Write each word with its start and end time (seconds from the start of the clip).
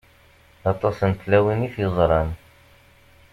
Aṭas 0.71 0.97
n 1.09 1.11
tlawin 1.19 1.67
i 1.67 1.69
t-yeẓṛan. 1.73 2.29